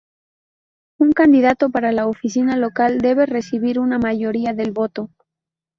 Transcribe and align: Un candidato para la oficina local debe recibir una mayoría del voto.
Un 0.99 1.11
candidato 1.11 1.69
para 1.69 1.91
la 1.91 2.07
oficina 2.07 2.57
local 2.57 2.97
debe 3.01 3.27
recibir 3.27 3.79
una 3.79 3.99
mayoría 3.99 4.51
del 4.51 4.71
voto. 4.71 5.11